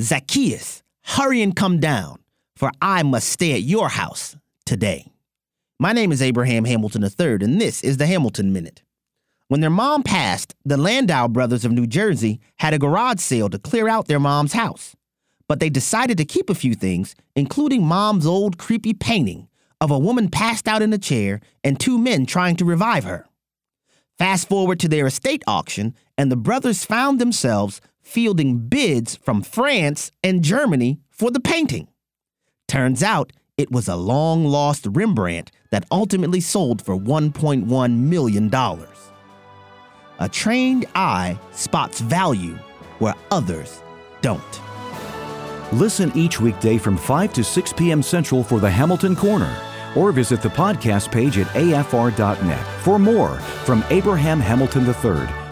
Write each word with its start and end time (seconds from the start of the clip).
Zacchaeus, 0.00 0.82
hurry 1.02 1.42
and 1.42 1.54
come 1.54 1.78
down, 1.78 2.20
for 2.56 2.70
I 2.80 3.02
must 3.02 3.28
stay 3.28 3.52
at 3.52 3.62
your 3.62 3.88
house 3.88 4.36
today. 4.64 5.12
My 5.78 5.92
name 5.92 6.12
is 6.12 6.22
Abraham 6.22 6.64
Hamilton 6.64 7.02
III, 7.02 7.38
and 7.42 7.60
this 7.60 7.82
is 7.82 7.96
the 7.96 8.06
Hamilton 8.06 8.52
Minute. 8.52 8.82
When 9.48 9.60
their 9.60 9.70
mom 9.70 10.02
passed, 10.02 10.54
the 10.64 10.76
Landau 10.76 11.26
brothers 11.26 11.64
of 11.64 11.72
New 11.72 11.86
Jersey 11.86 12.40
had 12.58 12.72
a 12.72 12.78
garage 12.78 13.20
sale 13.20 13.48
to 13.50 13.58
clear 13.58 13.88
out 13.88 14.06
their 14.06 14.20
mom's 14.20 14.52
house. 14.52 14.94
But 15.48 15.58
they 15.58 15.68
decided 15.68 16.16
to 16.18 16.24
keep 16.24 16.48
a 16.48 16.54
few 16.54 16.74
things, 16.74 17.16
including 17.34 17.84
mom's 17.84 18.26
old 18.26 18.58
creepy 18.58 18.94
painting 18.94 19.48
of 19.80 19.90
a 19.90 19.98
woman 19.98 20.28
passed 20.28 20.68
out 20.68 20.82
in 20.82 20.92
a 20.92 20.98
chair 20.98 21.40
and 21.64 21.80
two 21.80 21.98
men 21.98 22.26
trying 22.26 22.56
to 22.56 22.64
revive 22.64 23.04
her. 23.04 23.26
Fast 24.18 24.48
forward 24.48 24.78
to 24.80 24.88
their 24.88 25.06
estate 25.06 25.42
auction, 25.46 25.94
and 26.16 26.30
the 26.30 26.36
brothers 26.36 26.84
found 26.84 27.18
themselves 27.18 27.80
fielding 28.02 28.68
bids 28.68 29.16
from 29.16 29.42
France 29.42 30.10
and 30.22 30.42
Germany 30.42 31.00
for 31.10 31.30
the 31.30 31.40
painting. 31.40 31.88
Turns 32.68 33.02
out 33.02 33.32
it 33.56 33.70
was 33.70 33.88
a 33.88 33.96
long 33.96 34.44
lost 34.44 34.86
Rembrandt 34.88 35.50
that 35.70 35.84
ultimately 35.90 36.40
sold 36.40 36.82
for 36.82 36.96
$1.1 36.96 37.98
million. 37.98 38.54
A 40.18 40.28
trained 40.28 40.86
eye 40.94 41.38
spots 41.52 42.00
value 42.00 42.56
where 42.98 43.14
others 43.30 43.82
don't. 44.20 44.60
Listen 45.72 46.10
each 46.14 46.40
weekday 46.40 46.78
from 46.78 46.96
5 46.96 47.32
to 47.34 47.44
6 47.44 47.72
p.m. 47.74 48.02
Central 48.02 48.42
for 48.42 48.60
the 48.60 48.70
Hamilton 48.70 49.14
Corner 49.14 49.54
or 49.96 50.12
visit 50.12 50.42
the 50.42 50.48
podcast 50.48 51.10
page 51.10 51.38
at 51.38 51.46
afr.net 51.48 52.82
for 52.82 52.98
more 52.98 53.36
from 53.64 53.84
Abraham 53.90 54.40
Hamilton 54.40 54.86
III, 54.86 55.39